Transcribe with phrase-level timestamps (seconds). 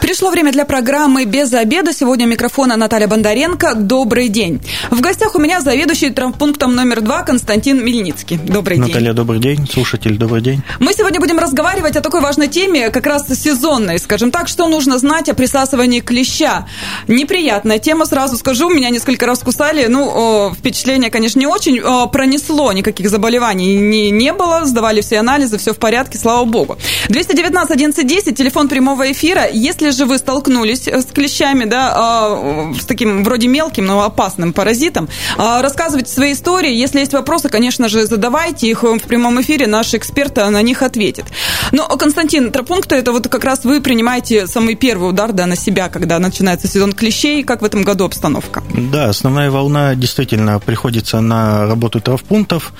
[0.00, 1.92] Пришло время для программы «Без обеда».
[1.92, 3.74] Сегодня микрофона Наталья Бондаренко.
[3.74, 4.60] Добрый день.
[4.90, 8.38] В гостях у меня заведующий травмпунктом номер два Константин Мельницкий.
[8.38, 8.86] Добрый Наталья, день.
[8.86, 9.68] Наталья, добрый день.
[9.70, 10.62] Слушатель, добрый день.
[10.78, 14.98] Мы сегодня будем разговаривать о такой важной теме, как раз сезонной, скажем так, что нужно
[14.98, 16.66] знать о присасывании клеща.
[17.06, 23.10] Неприятная тема, сразу скажу, меня несколько раз кусали, ну, впечатление, конечно, не очень, пронесло, никаких
[23.10, 26.78] заболеваний не, не было, сдавали все анализы, все в порядке, слава богу.
[27.08, 29.46] 219 11 телефон прямого эфира.
[29.52, 34.02] Если же же вы столкнулись э, с клещами, да, а, с таким вроде мелким, но
[34.02, 36.72] опасным паразитом, а, рассказывайте свои истории.
[36.72, 41.26] Если есть вопросы, конечно же, задавайте их в прямом эфире, наш эксперт на них ответит.
[41.72, 45.88] Но, Константин, тропункты, это вот как раз вы принимаете самый первый удар да, на себя,
[45.88, 47.42] когда начинается сезон клещей.
[47.42, 48.62] Как в этом году обстановка?
[48.92, 52.72] Да, основная волна действительно приходится на работу травпунктов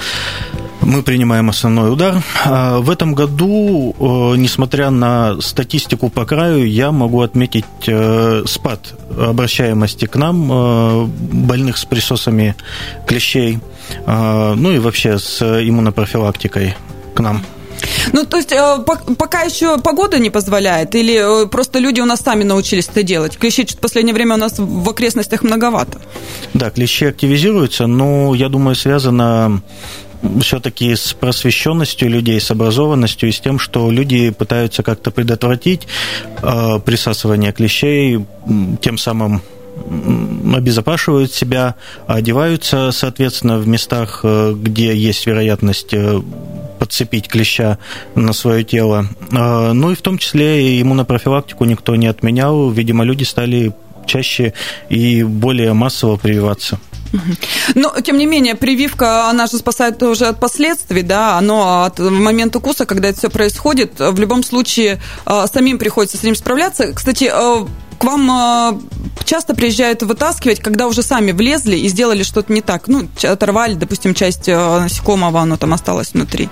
[0.83, 2.23] мы принимаем основной удар.
[2.45, 8.95] А в этом году, э, несмотря на статистику по краю, я могу отметить э, спад
[9.19, 12.57] обращаемости к нам э, больных с присосами
[13.07, 13.59] клещей,
[14.07, 16.77] ну и вообще с иммунопрофилактикой
[17.15, 17.43] к нам.
[18.13, 18.53] Ну, то есть
[19.19, 23.37] пока еще погода не позволяет, или просто люди у нас сами научились это делать?
[23.37, 25.99] Клещей в последнее время у нас в окрестностях многовато.
[26.55, 29.61] Да, клещи активизируются, но, я думаю, связано
[30.41, 35.87] все-таки с просвещенностью людей, с образованностью и с тем, что люди пытаются как-то предотвратить
[36.43, 38.25] э, присасывание клещей,
[38.81, 39.43] тем самым
[40.55, 41.75] обезопашивают себя,
[42.07, 46.21] одеваются, соответственно, в местах, э, где есть вероятность э,
[46.79, 47.79] подцепить клеща
[48.15, 49.07] на свое тело.
[49.31, 52.71] Ну и в том числе и иммунопрофилактику никто не отменял.
[52.71, 53.73] Видимо, люди стали
[54.07, 54.55] чаще
[54.89, 56.79] и более массово прививаться.
[57.75, 62.59] Но, тем не менее, прививка, она же спасает уже от последствий, да, но от момента
[62.59, 66.93] укуса, когда это все происходит, в любом случае а, самим приходится с ним справляться.
[66.93, 67.67] Кстати, а,
[67.99, 68.79] к вам а,
[69.25, 72.89] часто приезжают вытаскивать, когда уже сами влезли и сделали что-то не так.
[72.89, 76.49] Ну, оторвали, допустим, часть насекомого, оно там осталось внутри.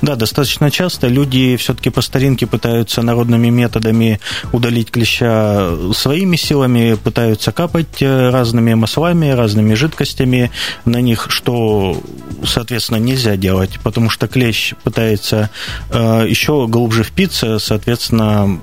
[0.00, 4.20] Да, достаточно часто люди все-таки по старинке пытаются народными методами
[4.52, 10.50] удалить клеща своими силами, пытаются капать э, разными маслами, разными жидкостями.
[10.84, 12.00] На них, что,
[12.44, 15.50] соответственно, нельзя делать, потому что клещ пытается
[15.90, 18.60] э, еще глубже впиться, соответственно,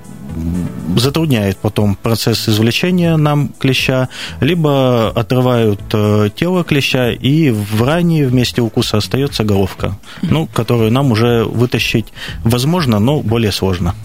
[0.97, 4.09] затрудняет потом процесс извлечения нам клеща,
[4.41, 11.11] либо отрывают э, тело клеща, и в ране вместе укуса остается головка, ну, которую нам
[11.11, 12.05] уже вытащить
[12.43, 13.95] возможно, но более сложно.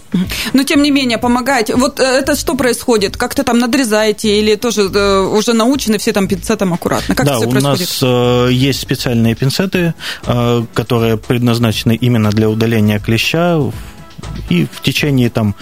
[0.53, 1.75] Но, тем не менее, помогаете.
[1.75, 3.17] Вот э, это что происходит?
[3.17, 7.15] Как-то там надрезаете или тоже э, уже научены все там пинцетом аккуратно?
[7.15, 8.01] Как да, все у происходит?
[8.01, 9.93] нас есть специальные пинцеты,
[10.73, 13.59] которые предназначены именно для удаления клеща,
[14.49, 15.55] и в течение там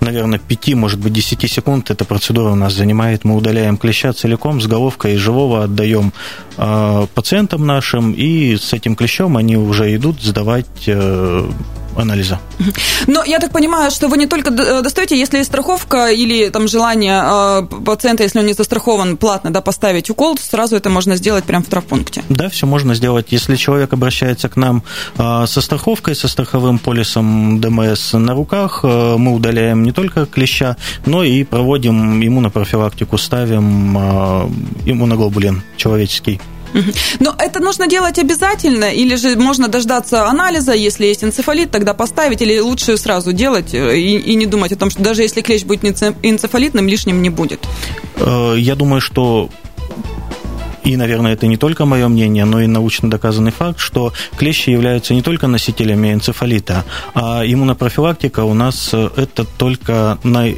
[0.00, 3.24] наверное, 5, может быть, 10 секунд эта процедура у нас занимает.
[3.24, 6.12] Мы удаляем клеща целиком с головкой, живого отдаем
[6.56, 11.50] э, пациентам нашим, и с этим клещом они уже идут сдавать э,
[11.96, 12.38] анализа.
[13.06, 16.68] Но я так понимаю, что вы не только э, достаете, если есть страховка или там
[16.68, 21.44] желание э, пациента, если он не застрахован, платно да, поставить укол, сразу это можно сделать
[21.44, 22.22] прямо в травмпункте.
[22.28, 23.26] Да, все можно сделать.
[23.30, 24.82] Если человек обращается к нам
[25.18, 30.76] э, со страховкой, со страховым полисом ДМС на руках, мы удаляем не только клеща,
[31.06, 33.96] но и проводим иммунопрофилактику, ставим
[34.86, 36.40] иммуноглобулин человеческий.
[37.20, 42.42] Но это нужно делать обязательно, или же можно дождаться анализа, если есть энцефалит, тогда поставить,
[42.42, 45.64] или лучше сразу делать э, и, и не думать о том, что даже если клещ
[45.64, 45.84] будет
[46.22, 47.60] энцефалитным, лишним не будет?
[48.16, 49.50] Э, я думаю, что
[50.84, 55.14] и, наверное, это не только мое мнение, но и научно доказанный факт, что клещи являются
[55.14, 60.48] не только носителями энцефалита, а иммунопрофилактика у нас э, это только на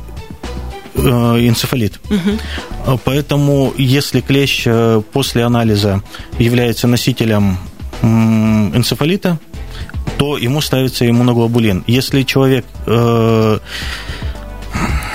[0.95, 2.01] энцефалит.
[2.11, 2.99] Угу.
[3.05, 6.03] Поэтому, если клещ э, после анализа
[6.39, 7.59] является носителем
[8.03, 9.39] энцефалита,
[10.19, 11.85] то ему ставится иммуноглобулин.
[11.87, 13.59] Если человек э,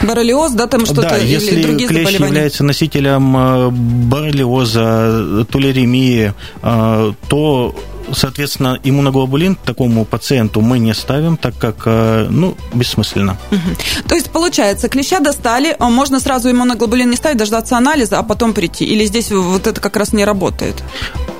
[0.03, 2.27] Боррелиоз, да, там что-то да, если или другие клещ заболевания?
[2.27, 7.75] является носителем боррелиоза, тулеремии, то
[8.13, 13.37] соответственно, иммуноглобулин такому пациенту мы не ставим, так как, э, ну, бессмысленно.
[13.51, 14.07] Угу.
[14.07, 18.53] То есть, получается, клеща достали, а можно сразу иммуноглобулин не ставить, дождаться анализа, а потом
[18.53, 18.85] прийти?
[18.85, 20.83] Или здесь вот это как раз не работает?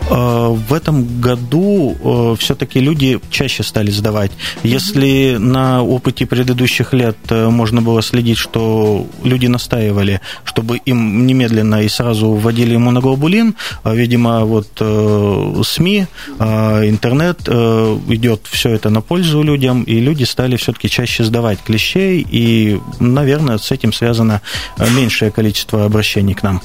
[0.10, 4.32] В этом году все-таки люди чаще стали сдавать.
[4.64, 11.90] Если на опыте предыдущих лет можно было следить, что люди настаивали, чтобы им немедленно и
[11.90, 14.68] сразу вводили иммуноглобулин, видимо, вот
[15.68, 16.08] СМИ,
[16.40, 22.80] интернет идет все это на пользу людям, и люди стали все-таки чаще сдавать клещей, и,
[23.00, 24.42] наверное, с этим связано
[24.96, 26.62] меньшее количество обращений к нам.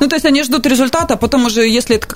[0.00, 2.08] Ну, то есть они ждут результата, а потом уже, если это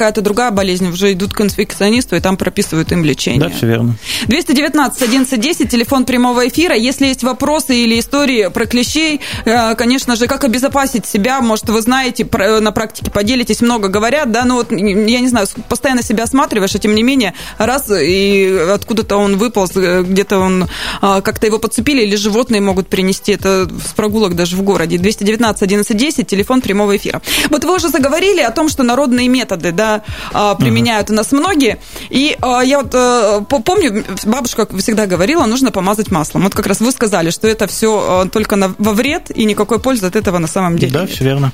[0.00, 3.38] какая-то другая болезнь, уже идут к инфекционисту, и там прописывают им лечение.
[3.38, 3.96] Да, все верно.
[4.28, 6.74] 219 1110, телефон прямого эфира.
[6.74, 11.82] Если есть вопросы или истории про клещей, э, конечно же, как обезопасить себя, может, вы
[11.82, 12.26] знаете,
[12.60, 16.78] на практике поделитесь, много говорят, да, ну вот, я не знаю, постоянно себя осматриваешь, а
[16.78, 20.66] тем не менее, раз и откуда-то он выполз, э, где-то он,
[21.02, 24.96] а, как-то его подцепили, или животные могут принести это с прогулок даже в городе.
[24.96, 27.20] 219 1110, телефон прямого эфира.
[27.50, 29.89] Вот вы уже заговорили о том, что народные методы, да,
[30.32, 31.78] а, применяют у нас многие,
[32.08, 36.42] и а, я вот э, помню, бабушка всегда говорила, нужно помазать маслом.
[36.44, 40.06] Вот как раз вы сказали, что это все только на, во вред, и никакой пользы
[40.06, 41.10] от этого на самом деле Да, нет.
[41.10, 41.52] все верно.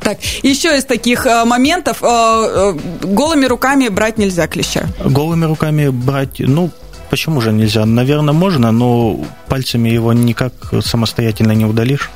[0.00, 2.72] Так, еще из таких э, моментов, э, э,
[3.06, 4.86] голыми руками брать нельзя клеща.
[5.04, 6.70] Голыми руками брать, ну,
[7.12, 7.84] почему же нельзя?
[7.84, 12.10] Наверное, можно, но пальцами его никак самостоятельно не удалишь,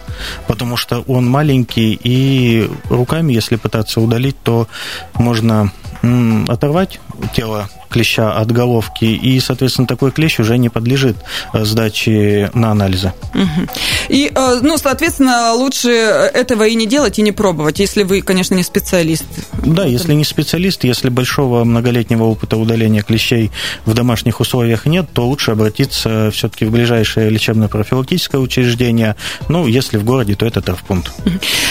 [0.46, 4.68] потому что он маленький, и руками, если пытаться удалить, то
[5.14, 5.70] можно
[6.48, 6.98] оторвать
[7.34, 11.16] тело клеща от головки, и, соответственно, такой клещ уже не подлежит
[11.52, 13.12] э, сдаче на анализы.
[14.08, 18.54] И, э, ну, соответственно, лучше этого и не делать, и не пробовать, если вы, конечно,
[18.54, 19.24] не специалист.
[19.64, 23.50] Да, если не специалист, если большого многолетнего опыта удаления клещей
[23.84, 29.16] в домашних условиях нет, то лучше обратиться все-таки в ближайшее лечебно-профилактическое учреждение.
[29.48, 31.12] Ну, если в городе, то это травпункт.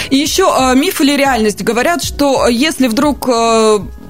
[0.10, 3.28] И еще э, миф или реальность говорят, что если вдруг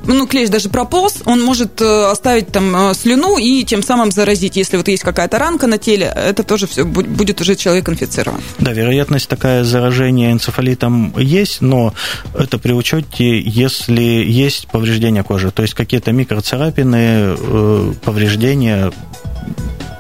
[0.08, 4.56] ну, клещ даже прополз, он может э, оставить там э, слюну и тем самым заразить.
[4.56, 8.42] Если вот есть какая-то ранка на теле, это тоже все будет уже человек инфицирован.
[8.60, 11.94] Да, вероятность такая заражения энцефалитом есть, но
[12.38, 18.92] это при учете, если есть повреждение кожи, то есть какие-то микроцарапины, э, повреждения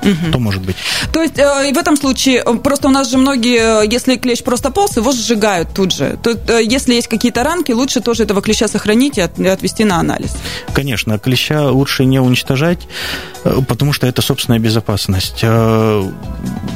[0.05, 0.31] угу.
[0.31, 0.75] то может быть.
[1.11, 4.43] То есть э, в этом случае э, просто у нас же многие, э, если клещ
[4.43, 6.17] просто полз, его сжигают тут же.
[6.21, 10.35] То, если есть какие-то ранки, лучше тоже этого клеща сохранить и отвести на анализ.
[10.73, 12.87] Конечно, клеща лучше не уничтожать,
[13.43, 15.43] потому что это собственная безопасность.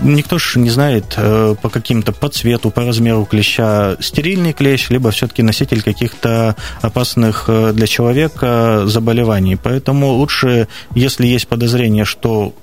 [0.03, 1.17] Никто же не знает
[1.61, 7.87] по каким-то, по цвету, по размеру клеща, стерильный клещ, либо все-таки носитель каких-то опасных для
[7.87, 9.55] человека заболеваний.
[9.55, 12.53] Поэтому лучше, если есть подозрение, что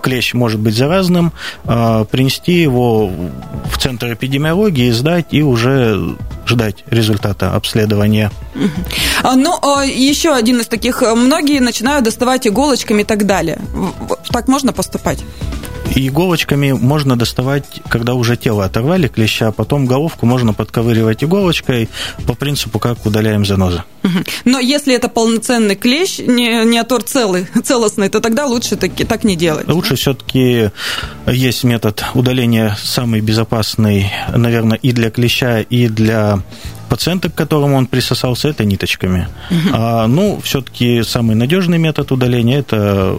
[0.00, 1.32] клещ может быть заразным,
[1.64, 6.16] а, принести его в центр эпидемиологии, сдать и уже
[6.46, 8.30] ждать результата обследования.
[9.22, 11.02] А, ну, а, еще один из таких.
[11.02, 13.60] Многие начинают доставать иголочками и так далее.
[14.32, 15.20] Так можно поступать?
[15.94, 21.88] Иголочками можно доставать, когда уже тело оторвали клеща, а потом головку можно подковыривать иголочкой
[22.26, 23.82] по принципу, как удаляем занозы.
[24.44, 29.24] Но если это полноценный клещ, не, не отор целый, целостный, то тогда лучше таки, так
[29.24, 29.68] не делать.
[29.68, 30.70] Лучше все-таки
[31.26, 36.40] есть метод удаления самый безопасный, наверное, и для клеща, и для
[36.88, 39.28] пациента, к которому он присосался, это ниточками.
[39.50, 39.70] Угу.
[39.72, 43.16] А, ну, все-таки самый надежный метод удаления это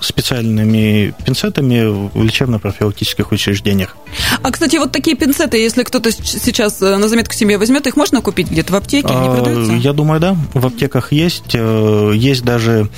[0.00, 3.96] специальными пинцетами в лечебно-профилактических учреждениях.
[4.42, 8.20] А, кстати, вот такие пинцеты, если кто-то сейчас э, на заметку себе возьмет, их можно
[8.20, 9.08] купить где-то в аптеке?
[9.08, 9.72] Они а, продаются?
[9.72, 10.36] Я думаю, да.
[10.54, 11.54] В аптеках есть.
[11.54, 12.88] Э, есть даже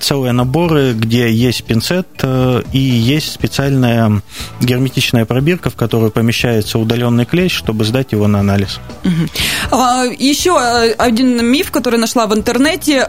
[0.00, 4.22] целые наборы, где есть пинцет э, и есть специальная
[4.60, 8.80] герметичная пробирка, в которую помещается удаленный клещ, чтобы сдать его на анализ.
[9.04, 10.12] Угу.
[10.18, 13.08] Еще один миф, который нашла в интернете,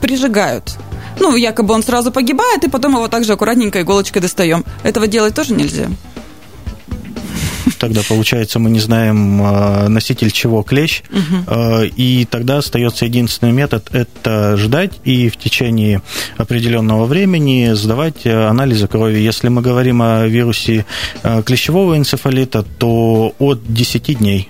[0.00, 0.78] прижигают
[1.20, 4.64] ну, якобы он сразу погибает, и потом его также аккуратненько иголочкой достаем.
[4.82, 5.88] Этого делать тоже нельзя.
[7.78, 11.54] Тогда, получается, мы не знаем а, носитель чего клещ, угу.
[11.96, 16.02] и тогда остается единственный метод– это ждать и в течение
[16.36, 19.18] определенного времени сдавать анализы крови.
[19.18, 20.86] Если мы говорим о вирусе
[21.22, 24.48] а, клещевого энцефалита, то от 10 дней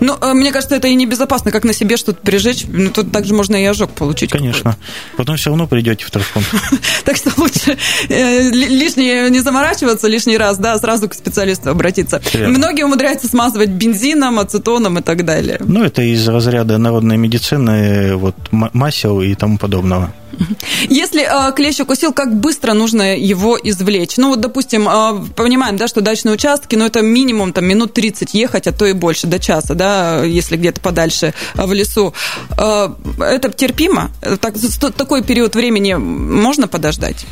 [0.00, 2.64] ну, э, мне кажется, это и небезопасно, как на себе что-то прижечь.
[2.68, 4.30] Ну, тут также можно и ожог получить.
[4.30, 4.76] Конечно.
[5.16, 6.50] Потом все равно придете в травмпункт.
[7.04, 7.76] Так что лучше
[8.08, 12.20] э, лишнее не заморачиваться лишний раз, да, сразу к специалисту обратиться.
[12.34, 15.58] Многие умудряются смазывать бензином, ацетоном и так далее.
[15.60, 20.12] Ну, это из разряда народной медицины, вот масел и тому подобного.
[20.88, 24.16] Если э, клещ укусил, как быстро нужно его извлечь?
[24.16, 28.34] Ну, вот, допустим, э, понимаем, да, что дачные участки, ну, это минимум там минут 30
[28.34, 32.14] ехать, а то и больше, до часа, да, если где-то подальше э, в лесу.
[32.58, 34.10] Э, это терпимо?
[34.40, 34.54] Так,
[34.96, 37.26] такой период времени можно подождать?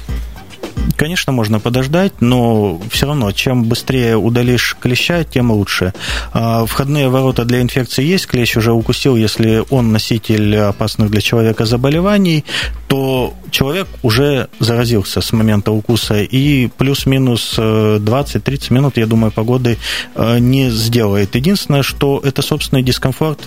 [1.01, 5.95] Конечно, можно подождать, но все равно, чем быстрее удалишь клеща, тем лучше.
[6.35, 11.65] А, входные ворота для инфекции есть, клещ уже укусил, если он носитель опасных для человека
[11.65, 12.45] заболеваний,
[12.87, 19.79] то человек уже заразился с момента укуса, и плюс-минус 20-30 э, минут, я думаю, погоды
[20.15, 21.35] э, не сделает.
[21.35, 23.41] Единственное, что это собственный дискомфорт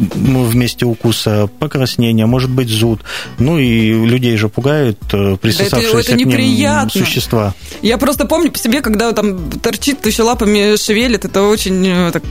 [0.00, 3.00] вместе укуса, покраснение, может быть зуд.
[3.38, 7.54] Ну и людей же пугают э, присосавшиеся это, это к ним существа.
[7.82, 12.22] Я просто помню по себе, когда там торчит, еще лапами шевелит, это очень э, так,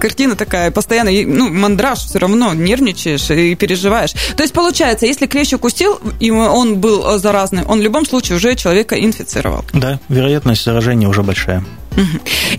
[0.00, 4.12] картина такая, постоянно, ну, мандраж все равно, нервничаешь и переживаешь.
[4.36, 8.36] То есть получается, если клещ укусил, и он был э, заразный, он в любом случае
[8.36, 9.64] уже человека инфицировал.
[9.72, 11.64] Да, вероятность заражения уже большая.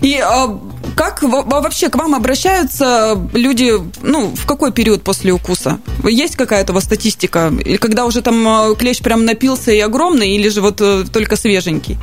[0.00, 0.58] И а,
[0.96, 5.78] как вообще к вам обращаются люди, ну, в какой период после укуса?
[6.04, 7.52] Есть какая-то у вас статистика?
[7.64, 11.36] Или когда уже там а, клещ прям напился и огромный, или же вот э, только
[11.36, 11.98] свеженький?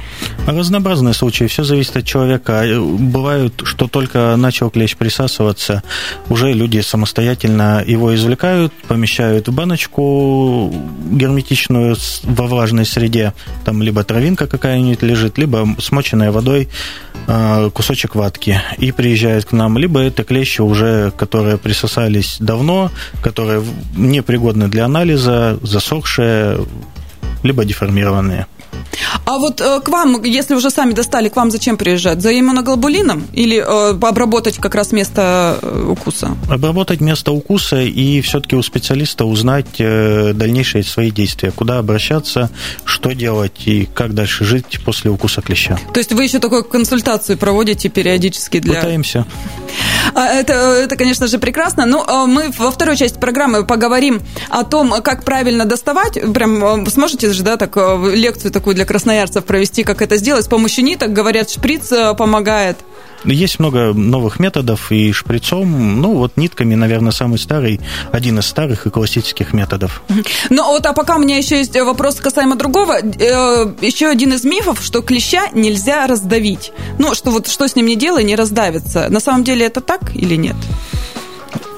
[0.45, 2.63] Разнообразные случаи, все зависит от человека.
[2.65, 5.83] Э, бывают, что только начал клещ присасываться,
[6.29, 10.73] уже люди самостоятельно его извлекают, помещают в баночку
[11.11, 13.33] герметичную во влажной среде,
[13.65, 16.69] там либо травинка какая-нибудь лежит, либо смоченная водой
[17.73, 22.89] кусочек ватки и приезжают к нам, либо это клещи уже, которые присосались давно,
[23.21, 23.63] которые
[23.95, 26.65] непригодны для анализа, засохшие,
[27.43, 28.47] либо деформированные.
[29.25, 32.21] А вот э, к вам, если уже сами достали, к вам зачем приезжать?
[32.21, 36.37] За иммуноглобулином или э, обработать как раз место э, укуса?
[36.49, 42.49] Обработать место укуса и все-таки у специалиста узнать э, дальнейшие свои действия, куда обращаться,
[42.85, 45.77] что делать и как дальше жить после укуса клеща.
[45.93, 48.75] То есть вы еще такую консультацию проводите периодически для...
[48.75, 49.25] Пытаемся.
[50.13, 51.85] А, это, это, конечно же, прекрасно.
[51.85, 56.13] Но а, мы во второй части программы поговорим о том, как правильно доставать.
[56.33, 60.45] Прям э, сможете же, да, так лекцию такую для красноярцев провести, как это сделать.
[60.45, 62.77] С помощью ниток, говорят, шприц э, помогает.
[63.25, 65.99] Есть много новых методов и шприцом.
[65.99, 67.81] Ну, вот нитками, наверное, самый старый,
[68.11, 70.03] один из старых и классических методов.
[70.51, 72.99] Ну, вот, а пока у меня еще есть вопрос касаемо другого.
[72.99, 76.71] Э, еще один из мифов, что клеща нельзя раздавить.
[76.99, 79.07] Ну, что вот что с ним не делай, не раздавится.
[79.09, 80.55] На самом деле это так или нет?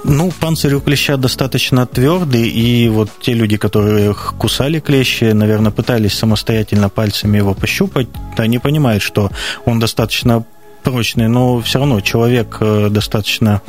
[0.03, 6.13] Ну, панцирь у клеща достаточно твердый, и вот те люди, которые кусали клещи, наверное, пытались
[6.13, 9.29] самостоятельно пальцами его пощупать, они понимают, что
[9.65, 10.45] он достаточно
[10.83, 13.61] прочный, но все равно человек э, достаточно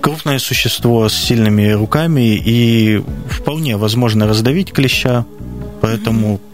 [0.00, 5.24] крупное существо с сильными руками, и вполне возможно раздавить клеща,
[5.80, 6.49] поэтому все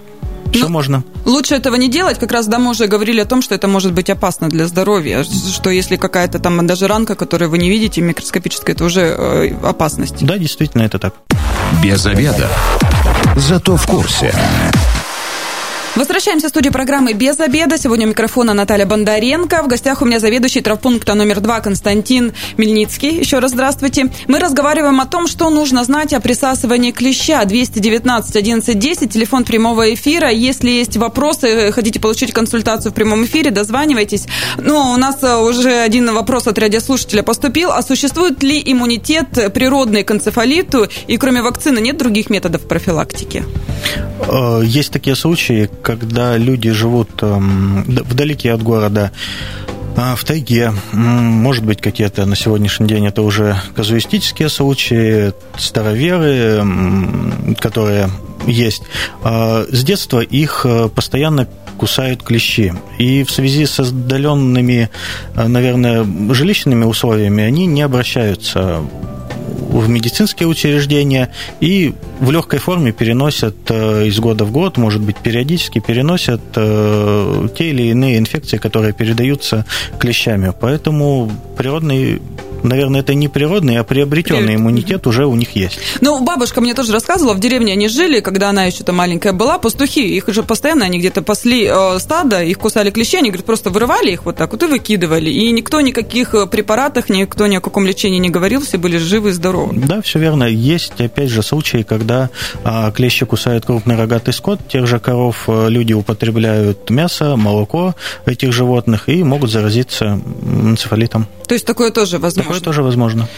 [0.60, 1.04] Но ну, можно.
[1.24, 2.18] Лучше этого не делать.
[2.18, 5.24] Как раз да, мы уже говорили о том, что это может быть опасно для здоровья.
[5.24, 10.24] Что если какая-то там даже ранка, которую вы не видите, микроскопическая, это уже э, опасность.
[10.24, 11.14] Да, действительно, это так.
[11.82, 12.48] Без обеда.
[13.36, 14.34] Зато в курсе.
[15.96, 17.78] Возвращаемся в студию программы «Без обеда».
[17.78, 19.62] Сегодня у микрофона Наталья Бондаренко.
[19.62, 23.18] В гостях у меня заведующий травпункта номер два Константин Мельницкий.
[23.18, 24.10] Еще раз здравствуйте.
[24.28, 27.42] Мы разговариваем о том, что нужно знать о присасывании клеща.
[27.46, 30.30] 219 11 10, телефон прямого эфира.
[30.30, 34.26] Если есть вопросы, хотите получить консультацию в прямом эфире, дозванивайтесь.
[34.58, 37.70] Ну, у нас э, уже один вопрос от радиослушателя поступил.
[37.70, 40.88] А существует ли иммунитет природный к энцефалиту?
[41.06, 43.44] И кроме вакцины нет других методов профилактики?
[44.28, 49.12] Э, есть такие случаи, когда люди живут эм, вдалеке от города,
[49.96, 56.60] а, в тайге, может быть, какие-то на сегодняшний день это уже казуистические случаи, староверы,
[57.60, 58.10] которые
[58.48, 58.82] есть.
[59.22, 62.74] А, с детства их э, постоянно кусают клещи.
[62.98, 64.90] И в связи с отдаленными,
[65.36, 68.82] э, наверное, жилищными условиями они не обращаются
[69.80, 71.30] в медицинские учреждения
[71.60, 77.48] и в легкой форме переносят э, из года в год, может быть, периодически переносят э,
[77.56, 79.66] те или иные инфекции, которые передаются
[79.98, 80.52] клещами.
[80.58, 82.22] Поэтому природный
[82.62, 84.54] наверное, это не природный, а приобретенный При...
[84.56, 85.78] иммунитет уже у них есть.
[86.00, 90.16] Ну, бабушка мне тоже рассказывала, в деревне они жили, когда она еще-то маленькая была, пастухи,
[90.16, 94.12] их же постоянно, они где-то пасли э, стадо, их кусали клещи, они, говорят, просто вырывали
[94.12, 95.30] их вот так вот и выкидывали.
[95.30, 99.30] И никто никаких э, препаратах, никто ни о каком лечении не говорил, все были живы
[99.30, 99.74] и здоровы.
[99.76, 100.44] Да, все верно.
[100.44, 102.30] Есть, опять же, случаи, когда
[102.64, 107.94] а, клещи кусают крупный рогатый скот, тех же коров э, люди употребляют мясо, молоко
[108.24, 111.26] этих животных и могут заразиться энцефалитом.
[111.46, 112.45] То есть такое тоже возможно?
[112.46, 113.28] Такое тоже возможно.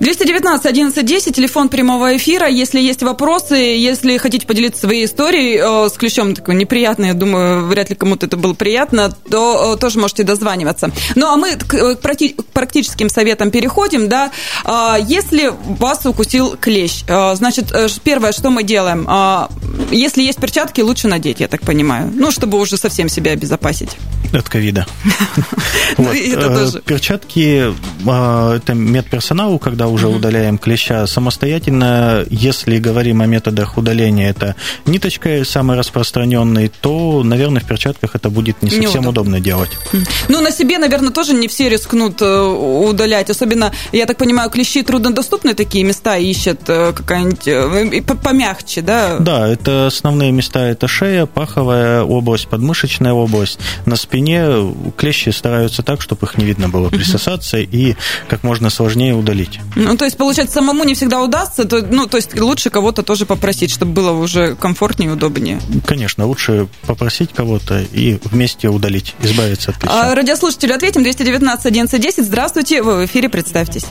[0.00, 2.48] 219 11 10, телефон прямого эфира.
[2.48, 7.66] Если есть вопросы, если хотите поделиться своей историей э, с ключом, такой неприятный, я думаю,
[7.66, 10.90] вряд ли кому-то это было приятно, то э, тоже можете дозваниваться.
[11.14, 14.30] Ну, а мы к, э, практическим советам переходим, да.
[14.64, 17.72] Э, если вас укусил клещ, значит,
[18.04, 19.06] первое, что мы делаем?
[19.08, 19.48] Э,
[19.90, 22.10] если есть перчатки, лучше надеть, я так понимаю.
[22.14, 23.90] Ну, чтобы уже совсем себя обезопасить.
[24.32, 24.86] От ковида.
[25.98, 26.10] Ну,
[26.84, 27.72] перчатки
[28.06, 31.06] а,– это медперсоналу, когда уже удаляем клеща.
[31.06, 34.54] Самостоятельно, если говорим о методах удаления, это
[34.86, 39.70] ниточкой самый распространенный, то, наверное, в перчатках это будет не совсем удобно делать.
[40.28, 43.30] Ну, на себе, наверное, тоже не все рискнут э, удалять.
[43.30, 49.16] Особенно, я так понимаю, клещи труднодоступны такие места ищут э, какая-нибудь помягче, да?
[49.18, 53.58] Да, это основные места– это шея, паховая область, подмышечная область.
[53.84, 57.94] На спине клещи стараются так, чтобы их не видно было присосаться и
[58.36, 59.60] как можно сложнее удалить.
[59.76, 63.24] Ну, то есть, получается, самому не всегда удастся, то, ну, то есть лучше кого-то тоже
[63.24, 65.58] попросить, чтобы было уже комфортнее и удобнее.
[65.86, 70.10] Конечно, лучше попросить кого-то и вместе удалить, избавиться от клеща.
[70.10, 73.86] А, радиослушателю ответим, 219 11 Здравствуйте, вы в эфире, представьтесь.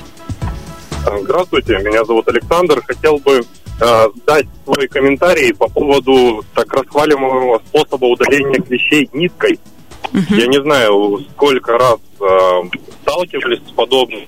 [1.24, 2.84] Здравствуйте, меня зовут Александр.
[2.86, 3.42] Хотел бы
[3.80, 9.60] э, дать свой комментарий по поводу так расхваливаемого способа удаления клещей ниткой.
[10.14, 10.36] Угу.
[10.36, 11.98] Я не знаю, сколько раз
[13.02, 14.26] сталкивались с подобным.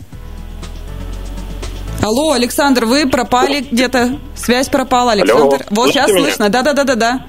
[2.03, 4.19] Алло, Александр, вы пропали где-то?
[4.35, 5.41] Связь пропала, Александр.
[5.41, 6.21] Алло, вот сейчас меня?
[6.21, 6.49] слышно.
[6.49, 7.25] Да-да-да-да-да.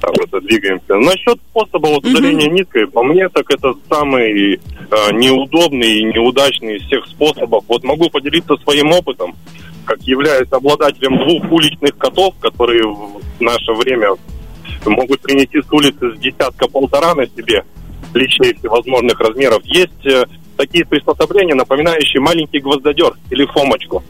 [0.00, 0.94] Так, вот двигаемся.
[0.94, 2.56] Насчет способа вот удаления угу.
[2.56, 4.58] ниткой, по мне, так это самый э,
[5.12, 7.64] неудобный и неудачный из всех способов.
[7.66, 9.34] Вот могу поделиться своим опытом,
[9.84, 14.10] как являюсь обладателем двух уличных котов, которые в наше время
[14.84, 17.64] могут принести с улицы с десятка-полтора на себе
[18.14, 19.62] личей всевозможных размеров.
[19.64, 20.24] Есть э,
[20.56, 24.02] такие приспособления, напоминающие маленький гвоздодер или фомочку.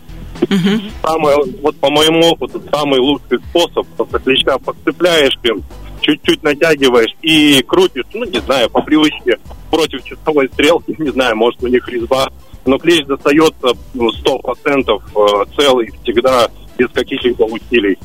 [0.42, 0.82] Угу.
[1.02, 5.62] Самый, вот по моему опыту, самый лучший способ, просто клеща подцепляешь им,
[6.00, 9.38] чуть-чуть натягиваешь и крутишь, ну, не знаю, по привычке
[9.70, 12.28] против часовой стрелки, не знаю, может, у них резьба,
[12.64, 17.98] но клещ достается ну, 100% э, целый всегда без каких-либо усилий.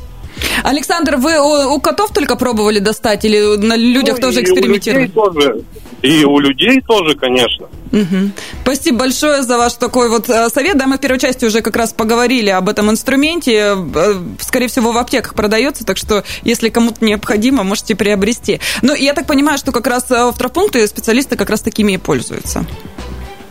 [0.63, 5.03] Александр, вы у, у котов только пробовали достать или на людях ну, тоже экспериментировали?
[5.03, 5.63] У людей тоже,
[6.01, 7.67] и у людей тоже, конечно.
[7.91, 8.31] Угу.
[8.63, 10.77] Спасибо большое за ваш такой вот э, совет.
[10.77, 13.75] Да, мы в первой части уже как раз поговорили об этом инструменте.
[13.93, 18.62] Э, скорее всего, в аптеках продается, так что, если кому-то необходимо, можете приобрести.
[18.82, 21.97] Ну, я так понимаю, что как раз э, в травпункте специалисты как раз такими и
[21.97, 22.65] пользуются.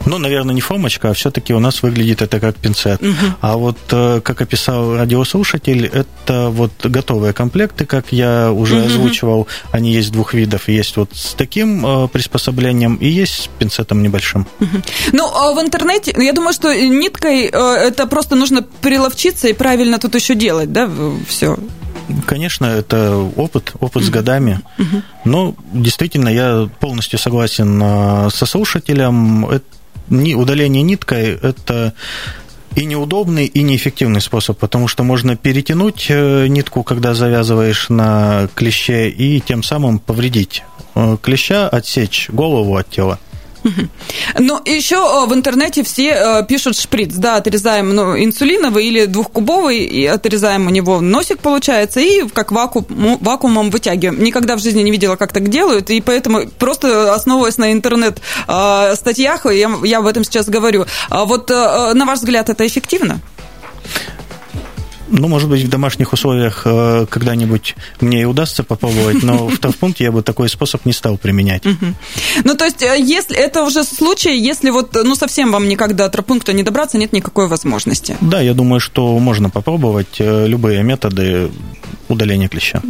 [0.06, 3.02] Ну, наверное, не формочка, а все-таки у нас выглядит это как пинцет.
[3.02, 3.14] Угу.
[3.40, 8.86] А вот, э, как описал радиослушатель, это вот готовые комплекты, как я уже угу.
[8.86, 9.46] озвучивал.
[9.72, 10.68] Они есть двух видов.
[10.68, 14.46] Есть вот с таким э, приспособлением и есть с пинцетом небольшим.
[14.60, 14.82] Угу.
[15.12, 19.98] Ну, а в интернете, я думаю, что ниткой э, это просто нужно приловчиться и правильно
[19.98, 20.90] тут еще делать, да,
[21.28, 21.58] все.
[22.26, 24.60] Конечно, это опыт, опыт с годами.
[25.24, 29.46] Но действительно, я полностью согласен со слушателем.
[29.46, 29.64] Это
[30.10, 31.94] удаление ниткой– это
[32.76, 39.08] и неудобный, и неэффективный способ, потому что можно перетянуть э, нитку, когда завязываешь на клеще,
[39.08, 40.62] и тем самым повредить
[40.94, 43.18] э, клеща, отсечь голову от тела.
[44.38, 49.78] Ну, еще э, в интернете все э, пишут шприц, да, отрезаем ну, инсулиновый или двухкубовый,
[49.78, 54.22] и отрезаем у него носик, получается, и как вакуум, вакуумом вытягиваем.
[54.22, 59.58] Никогда в жизни не видела, как так делают, и поэтому просто основываясь на интернет-статьях, э,
[59.58, 60.86] я, я об этом сейчас говорю.
[61.08, 63.20] А вот, на ваш взгляд, это эффективно?
[65.10, 70.04] Ну, может быть, в домашних условиях э, когда-нибудь мне и удастся попробовать, но в травмпункте
[70.04, 71.64] я бы такой способ не стал применять.
[72.44, 76.10] Ну, то есть, э, если это уже случай, если вот, ну, совсем вам никогда до
[76.10, 78.16] травмпункта не добраться, нет никакой возможности?
[78.20, 81.50] Да, я думаю, что можно попробовать э, любые методы
[82.08, 82.82] удаления клеща.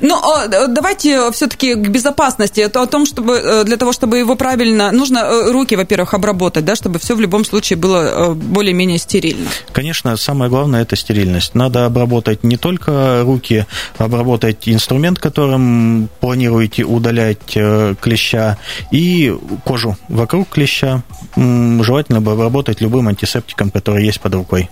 [0.00, 2.60] Ну, а, давайте все-таки к безопасности.
[2.60, 4.92] Это о том, чтобы для того, чтобы его правильно...
[4.92, 9.48] Нужно руки, во-первых, обработать, да, чтобы все в любом случае было более-менее стерильно.
[9.72, 13.66] Конечно, самое главное– это стерильность есть надо обработать не только руки,
[13.98, 18.58] обработать инструмент, которым планируете удалять э, клеща,
[18.90, 21.02] и кожу вокруг клеща.
[21.36, 24.70] Желательно бы обработать любым антисептиком, который есть под рукой.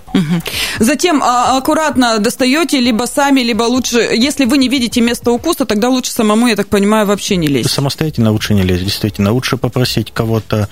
[0.79, 5.89] Затем а, аккуратно достаете либо сами, либо лучше, если вы не видите место укуса, тогда
[5.89, 7.71] лучше самому, я так понимаю, вообще не лезть.
[7.71, 9.33] Самостоятельно лучше не лезть, действительно.
[9.33, 10.69] Лучше попросить кого-то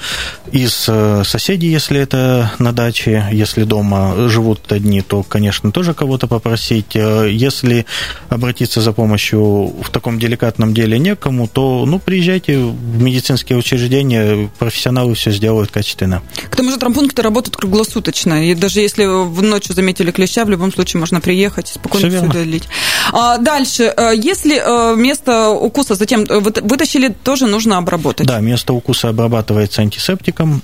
[0.52, 5.94] из э, соседей, если это на даче, если дома живут одни, то, конечно, тоже тоже
[5.94, 6.96] кого-то попросить.
[6.96, 7.86] Э, если
[8.28, 9.40] обратиться за помощью
[9.82, 16.22] в таком деликатном деле некому, то ну, приезжайте в медицинские учреждения, профессионалы все сделают качественно.
[16.50, 20.72] К тому же травмпункты работают круглосуточно, и даже если в ночью заметили клеща, в любом
[20.72, 22.68] случае можно приехать, спокойно все, все удалить.
[23.12, 28.26] А дальше, э, если э, место укуса затем вытащили, тоже нужно обработать?
[28.26, 30.62] Да, место укуса обрабатывается антисептиком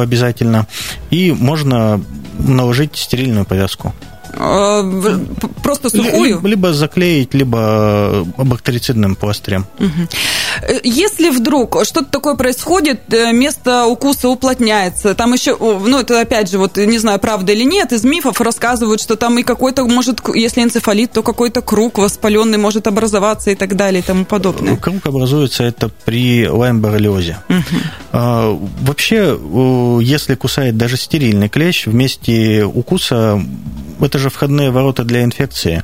[0.00, 0.66] обязательно,
[1.10, 2.00] и можно
[2.38, 3.92] наложить стерильную повязку.
[4.34, 4.82] А,
[5.62, 6.40] просто сухую?
[6.44, 9.66] Либо заклеить, либо бактерицидным пластырем.
[10.82, 16.58] Если вдруг что-то такое происходит, э, место укуса уплотняется, там еще, ну, это опять же,
[16.58, 20.62] вот не знаю, правда или нет, из мифов рассказывают, что там и какой-то, может, если
[20.62, 24.76] энцефалит, то какой-то круг воспаленный может образоваться и так далее и тому подобное.
[24.76, 27.38] Круг образуется это при лайм-боррелиозе.
[27.48, 28.70] Угу.
[28.82, 29.38] Вообще,
[30.02, 33.42] если кусает даже стерильный клещ, вместе укуса
[34.00, 35.82] это же входные ворота для инфекции.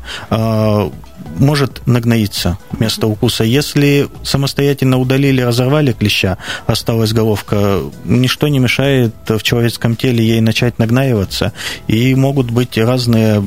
[1.38, 3.44] Может нагноиться место укуса.
[3.44, 10.78] Если самостоятельно удалили, разорвали клеща, осталась головка, ничто не мешает в человеческом теле ей начать
[10.78, 11.52] нагнаиваться.
[11.86, 13.46] И могут быть разные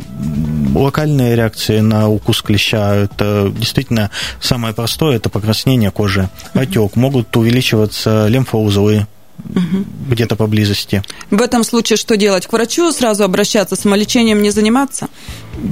[0.74, 2.96] локальные реакции на укус клеща.
[2.96, 6.96] Это действительно самое простое, это покраснение кожи, отек.
[6.96, 9.08] Могут увеличиваться лимфоузлы,
[9.50, 9.86] угу.
[10.10, 11.04] где-то поблизости.
[11.30, 12.48] В этом случае что делать?
[12.48, 15.08] К врачу сразу обращаться, самолечением не заниматься?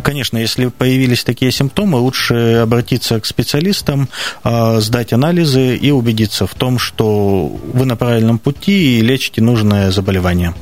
[0.04, 4.10] Конечно, если появились такие симптомы, лучше обратиться к специалистам,
[4.44, 9.92] а, сдать анализы и убедиться в том, что вы на правильном пути и лечите нужное
[9.92, 10.54] заболевание.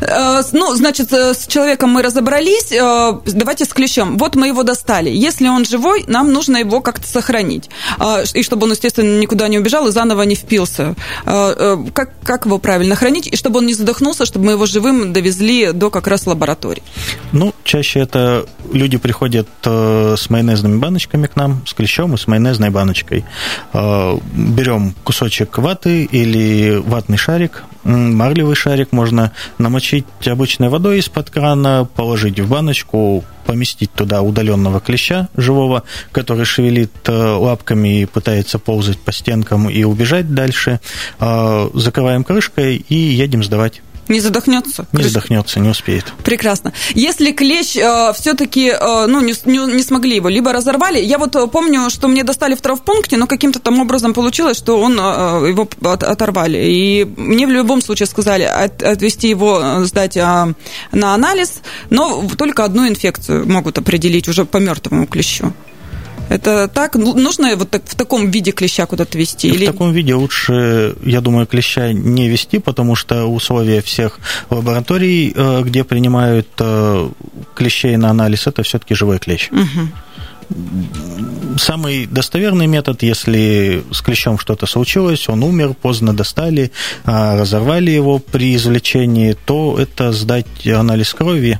[0.00, 2.72] Э, ну, значит, э, с человеком мы разобрались.
[2.72, 4.18] Э, давайте с клещом.
[4.18, 5.10] Вот мы его достали.
[5.10, 7.70] Если он живой, нам нужно его как-то сохранить.
[8.34, 10.94] И чтобы он, естественно, никуда не убежал и заново не впился.
[11.24, 13.26] Как, как его правильно хранить?
[13.26, 16.82] И чтобы он не задохнулся, чтобы мы его живым довезли до как раз лаборатории.
[17.32, 22.70] Ну, чаще это люди приходят с майонезными баночками к нам, с клещом и с майонезной
[22.70, 23.24] баночкой.
[23.72, 32.40] Берем кусочек ваты или ватный шарик, марлевый шарик можно намочить обычной водой из-под крана, положить
[32.40, 39.12] в баночку, поместить туда удаленного клеща живого, который шевелит э, лапками и пытается ползать по
[39.12, 40.80] стенкам и убежать дальше.
[41.18, 43.82] Э, закрываем крышкой и едем сдавать.
[44.08, 44.86] Не задохнется?
[44.92, 46.12] Не задохнется, не успеет.
[46.24, 46.72] Прекрасно.
[46.94, 51.36] Если клещ э, все-таки э, ну, не, не, не смогли его, либо разорвали, я вот
[51.36, 55.48] э, помню, что мне достали в травмпункте, но каким-то там образом получилось, что он, э,
[55.48, 56.58] его от, оторвали.
[56.58, 60.20] И мне в любом случае сказали от, отвести его, э, сдать э,
[60.92, 65.52] на анализ, но только одну инфекцию могут определить уже по мертвому клещу.
[66.32, 66.94] Это так?
[66.94, 69.50] Ну, нужно вот так, в таком виде клеща куда-то вести?
[69.50, 69.66] В или...
[69.66, 74.18] таком виде лучше, я думаю, клеща не вести, потому что условия всех
[74.48, 77.10] лабораторий, э, где принимают э,
[77.54, 79.50] клещей на анализ, это все-таки живой клещ.
[79.50, 81.58] Угу.
[81.58, 86.72] Самый достоверный метод, если с клещом что-то случилось, он умер, поздно достали,
[87.04, 91.58] а, разорвали его при извлечении, то это сдать анализ крови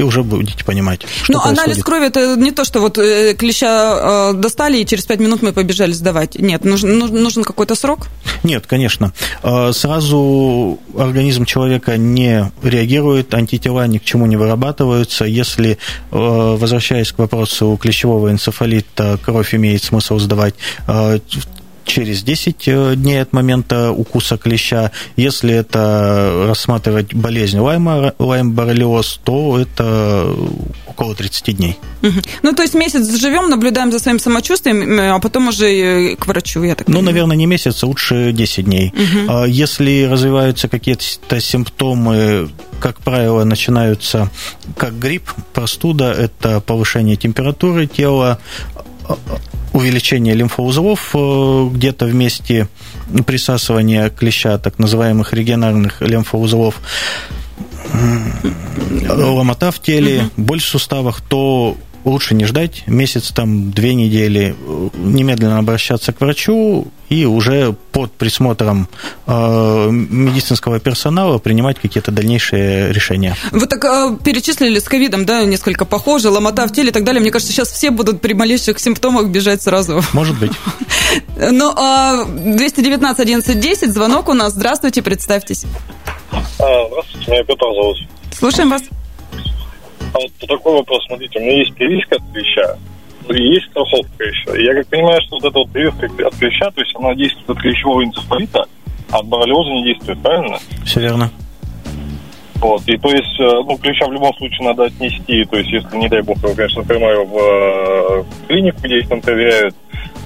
[0.00, 4.30] и уже будете понимать, что Ну, анализ крови это не то, что вот э, клеща
[4.30, 6.36] э, достали, и через пять минут мы побежали сдавать.
[6.36, 8.08] Нет, нужен, нужен какой-то срок?
[8.42, 9.12] Нет, конечно.
[9.42, 15.26] Э, сразу организм человека не реагирует, антитела ни к чему не вырабатываются.
[15.26, 15.76] Если,
[16.10, 20.54] возвращаясь к вопросу клещевого энцефалита, кровь имеет смысл сдавать
[21.90, 24.92] через 10 э, дней от момента укуса клеща.
[25.16, 30.32] Если это рассматривать болезнь лайма, лайм-боррелиоз, то это
[30.86, 31.76] около 30 дней.
[32.02, 32.20] Угу.
[32.42, 36.76] Ну, то есть месяц живем, наблюдаем за своим самочувствием, а потом уже к врачу, я
[36.76, 38.92] так Ну, наверное, не месяц, а лучше 10 дней.
[38.94, 39.44] Угу.
[39.46, 44.30] Если развиваются какие-то симптомы, как правило, начинаются
[44.76, 48.38] как грипп, простуда, это повышение температуры тела,
[49.80, 52.68] увеличение лимфоузлов э, где-то в месте
[53.26, 56.80] присасывания клеща, так называемых регионарных лимфоузлов,
[59.08, 64.54] ломота в теле, боль в суставах, то лучше не ждать месяц, там, две недели,
[64.94, 68.88] немедленно обращаться к врачу и уже под присмотром
[69.26, 73.36] э, медицинского персонала принимать какие-то дальнейшие решения.
[73.50, 77.20] Вы так э, перечислили с ковидом, да, несколько похоже, ломота в теле и так далее.
[77.20, 80.02] Мне кажется, сейчас все будут при малейших симптомах бежать сразу.
[80.12, 80.52] Может быть.
[81.42, 84.52] Ну, 219 11 10, звонок у нас.
[84.52, 85.64] Здравствуйте, представьтесь.
[86.30, 87.96] А, здравствуйте, меня Петр зовут.
[88.32, 88.82] Слушаем вас.
[90.12, 92.76] А вот такой вопрос, смотрите, у меня есть прививка от клеща,
[93.28, 94.64] есть страховка еще.
[94.64, 97.58] Я как понимаю, что вот эта вот прививка от клеща, то есть она действует от
[97.58, 98.66] клещевого энцефалита,
[99.10, 100.58] а от боррелиоза не действует, правильно?
[100.84, 101.30] Все верно.
[102.56, 105.96] Вот, и то есть, э, ну, клеща в любом случае надо отнести, то есть, если,
[105.96, 109.74] не дай бог, его, конечно, в э, клинику, где их там проверяют,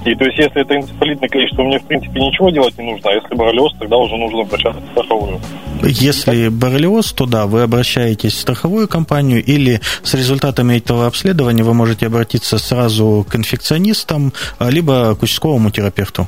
[0.05, 3.11] и то есть, если это энцефалитный клещ, то мне, в принципе, ничего делать не нужно,
[3.11, 5.41] а если боррелиоз, тогда уже нужно обращаться в страховую.
[5.83, 11.75] Если боррелиоз, то да, вы обращаетесь в страховую компанию или с результатами этого обследования вы
[11.75, 16.27] можете обратиться сразу к инфекционистам, а, либо к участковому терапевту.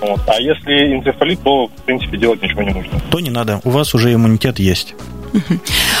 [0.00, 0.20] Вот.
[0.26, 3.00] А если энцефалит, то, в принципе, делать ничего не нужно.
[3.10, 4.94] То не надо, у вас уже иммунитет есть.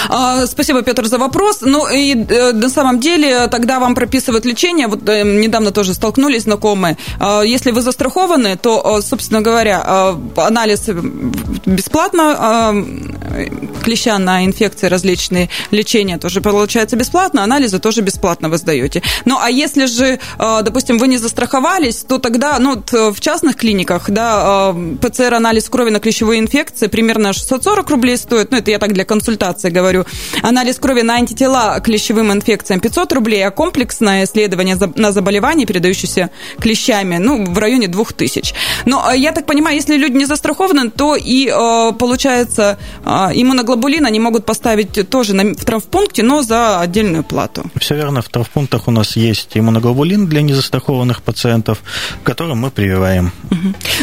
[0.08, 1.58] А, спасибо, Петр, за вопрос.
[1.60, 4.86] Ну и э, на самом деле тогда вам прописывают лечение.
[4.86, 6.96] Вот э, недавно тоже столкнулись знакомые.
[7.18, 10.88] А, если вы застрахованы, то, собственно говоря, анализ
[11.66, 12.74] бесплатно,
[13.82, 19.02] клеща на инфекции различные, лечение тоже получается бесплатно, анализы тоже бесплатно вы сдаете.
[19.24, 24.74] Ну а если же, допустим, вы не застраховались, то тогда, ну, в частных клиниках, да,
[25.00, 28.50] ПЦР-анализ крови на клещевые инфекции примерно 640 рублей стоит.
[28.50, 29.04] Ну, это я так для
[29.70, 30.04] говорю.
[30.42, 36.30] Анализ крови на антитела к клещевым инфекциям 500 рублей, а комплексное исследование на заболевания, передающиеся
[36.60, 38.54] клещами, ну, в районе 2000.
[38.84, 44.06] Но а, я так понимаю, если люди не застрахованы, то и, а, получается, а, иммуноглобулин
[44.06, 47.64] они могут поставить тоже в травмпункте, но за отдельную плату.
[47.76, 48.22] Все верно.
[48.22, 51.78] В травмпунктах у нас есть иммуноглобулин для незастрахованных пациентов,
[52.24, 53.32] который мы прививаем.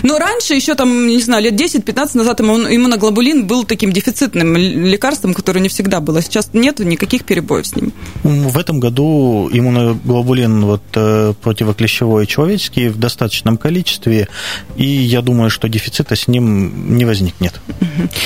[0.03, 5.59] Но раньше, еще там, не знаю, лет 10-15 назад иммуноглобулин был таким дефицитным лекарством, которое
[5.59, 6.21] не всегда было.
[6.21, 7.93] Сейчас нет никаких перебоев с ним.
[8.23, 14.27] В этом году иммуноглобулин вот, э, противоклещевой человеческий в достаточном количестве,
[14.75, 17.59] и я думаю, что дефицита с ним не возникнет.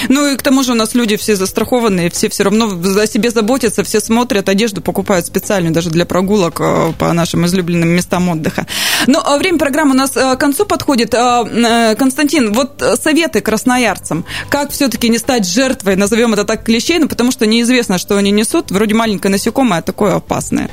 [0.10, 3.30] Ну и к тому же у нас люди все застрахованные, все все равно о себе
[3.30, 8.66] заботятся, все смотрят, одежду покупают специальную даже для прогулок э, по нашим излюбленным местам отдыха.
[9.08, 11.12] Но э, время программы у нас к концу подходит.
[11.12, 17.32] Константин, вот советы красноярцам, как все-таки не стать жертвой, назовем это так, клещей, ну, потому
[17.32, 18.70] что неизвестно, что они несут.
[18.70, 20.70] Вроде маленькое насекомое, а такое опасное.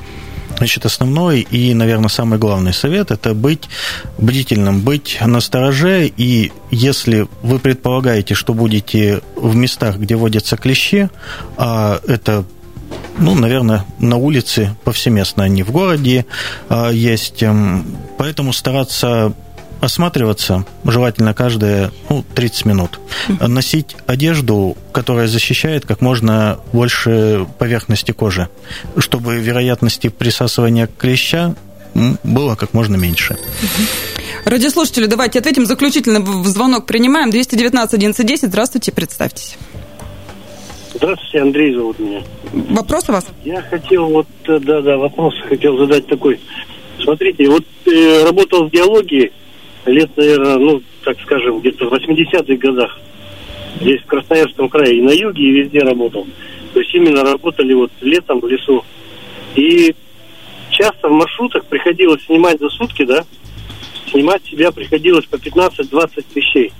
[0.58, 3.64] Значит, основной и, наверное, самый главный совет– это быть
[4.18, 11.08] бдительным, быть настороже, и если вы предполагаете, что будете в местах, где водятся клещи,
[11.56, 12.44] а это
[13.18, 16.26] ну, наверное, на улице повсеместно, они в городе
[16.68, 17.42] а, есть.
[17.42, 19.32] Эм, поэтому стараться
[19.80, 23.00] осматриваться желательно каждые ну, 30 минут.
[23.40, 28.48] Носить одежду, которая защищает как можно больше поверхности кожи,
[28.98, 31.54] чтобы вероятности присасывания клеща
[32.22, 33.36] было как можно меньше.
[34.44, 35.66] Радиослушатели, давайте ответим.
[35.66, 37.30] Заключительный звонок принимаем.
[37.30, 38.48] 219 1110.
[38.48, 39.56] Здравствуйте, представьтесь.
[40.94, 42.22] Здравствуйте, Андрей зовут меня.
[42.70, 43.26] Вопрос у вас?
[43.44, 46.40] Я хотел вот, э, да-да, вопрос хотел задать такой.
[47.02, 49.30] Смотрите, вот э, работал в геологии,
[49.90, 52.98] лет, наверное, ну, так скажем, где-то в 80-х годах.
[53.80, 56.26] Здесь, в Красноярском крае, и на юге, и везде работал.
[56.72, 58.84] То есть именно работали вот летом в лесу.
[59.54, 59.94] И
[60.70, 63.24] часто в маршрутах приходилось снимать за сутки, да,
[64.10, 66.72] снимать себя приходилось по 15-20 вещей.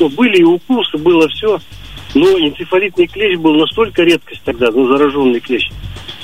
[0.00, 1.58] Ну, были и укусы, было все.
[2.14, 5.68] Но энцефалитный клещ был настолько редкость тогда, ну, зараженный клещ.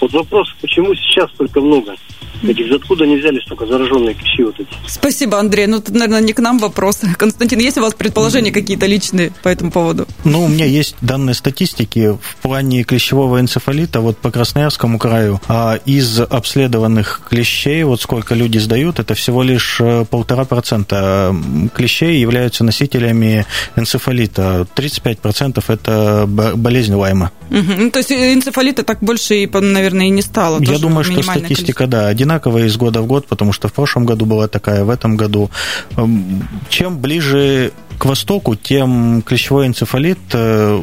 [0.00, 1.96] Вот вопрос, почему сейчас столько много?
[2.42, 4.68] Этих, откуда они взяли столько зараженные клещи вот эти?
[4.86, 5.66] Спасибо, Андрей.
[5.66, 7.00] Ну, тут, наверное, не к нам вопрос.
[7.18, 10.06] Константин, есть у вас предположения какие-то личные по этому поводу?
[10.24, 15.40] Ну, у меня есть данные статистики в плане клещевого энцефалита вот по Красноярскому краю.
[15.48, 21.34] А из обследованных клещей, вот сколько люди сдают, это всего лишь э, полтора процента
[21.74, 23.44] клещей являются носителями
[23.76, 24.66] энцефалита.
[24.74, 27.32] 35% это болезнь Лайма.
[27.50, 27.72] Угу.
[27.78, 30.62] Ну, то есть энцефалита так больше, и, наверное, и не стало.
[30.62, 31.86] Я думаю, что статистика, количество.
[31.86, 35.16] да, одинаковая из года в год, потому что в прошлом году была такая, в этом
[35.16, 35.50] году.
[35.96, 40.82] Эм, чем ближе к востоку, тем клещевой энцефалит э,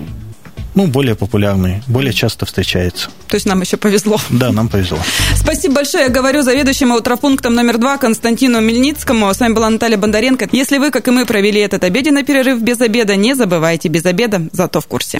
[0.73, 3.09] ну, более популярный, более часто встречается.
[3.27, 4.17] То есть нам еще повезло.
[4.29, 4.97] Да, нам повезло.
[5.35, 6.05] Спасибо большое.
[6.05, 9.31] Я говорю заведующему травпунктом номер два Константину Мельницкому.
[9.31, 10.49] С вами была Наталья Бондаренко.
[10.51, 14.41] Если вы, как и мы, провели этот обеденный перерыв без обеда, не забывайте без обеда,
[14.53, 15.19] зато в курсе.